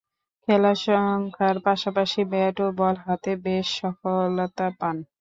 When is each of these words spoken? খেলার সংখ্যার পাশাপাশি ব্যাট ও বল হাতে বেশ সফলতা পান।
খেলার 0.43 0.77
সংখ্যার 0.85 1.57
পাশাপাশি 1.67 2.21
ব্যাট 2.31 2.55
ও 2.61 2.77
বল 2.79 2.95
হাতে 3.05 3.31
বেশ 3.45 3.67
সফলতা 3.79 4.67
পান। 4.79 4.95